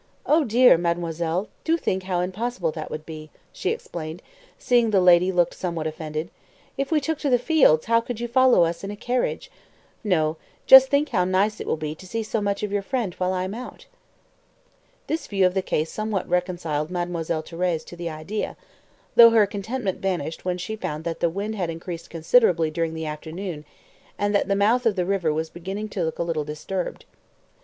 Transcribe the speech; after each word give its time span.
"Oh, 0.25 0.43
dear, 0.43 0.79
mademoiselle, 0.79 1.47
do 1.63 1.77
think 1.77 2.01
how 2.01 2.21
impossible 2.21 2.71
that 2.71 2.89
would 2.89 3.05
be," 3.05 3.29
she 3.53 3.69
explained, 3.69 4.23
seeing 4.57 4.89
the 4.89 4.99
lady 4.99 5.31
looked 5.31 5.53
somewhat 5.53 5.85
offended. 5.85 6.31
"If 6.75 6.91
we 6.91 6.99
took 6.99 7.19
to 7.19 7.29
the 7.29 7.37
fields 7.37 7.85
how 7.85 8.01
could 8.01 8.19
you 8.19 8.27
follow 8.27 8.63
us 8.63 8.83
in 8.83 8.89
a 8.89 8.95
carriage? 8.95 9.51
No; 10.03 10.37
just 10.65 10.87
think 10.89 11.09
how 11.09 11.23
nice 11.23 11.59
it 11.59 11.67
will 11.67 11.77
be 11.77 11.93
to 11.93 12.07
see 12.07 12.23
so 12.23 12.41
much 12.41 12.63
of 12.63 12.71
your 12.71 12.81
friend 12.81 13.13
while 13.19 13.31
I 13.31 13.43
am 13.43 13.53
out." 13.53 13.85
This 15.05 15.27
view 15.27 15.45
of 15.45 15.53
the 15.53 15.61
case 15.61 15.91
somewhat 15.91 16.27
reconciled 16.27 16.89
Mademoiselle 16.89 17.43
Thérèse 17.43 17.85
to 17.85 17.95
the 17.95 18.09
idea, 18.09 18.57
though 19.13 19.29
her 19.29 19.45
contentment 19.45 19.99
vanished 19.99 20.43
when 20.43 20.57
she 20.57 20.75
found 20.75 21.03
that 21.03 21.19
the 21.19 21.29
wind 21.29 21.53
had 21.53 21.69
increased 21.69 22.09
considerably 22.09 22.71
during 22.71 22.95
the 22.95 23.05
afternoon, 23.05 23.65
and 24.17 24.33
that 24.33 24.47
the 24.47 24.55
mouth 24.55 24.87
of 24.87 24.95
the 24.95 25.05
river 25.05 25.31
was 25.31 25.51
beginning 25.51 25.89
to 25.89 26.03
look 26.03 26.17
a 26.17 26.23
little 26.23 26.43
disturbed. 26.43 27.05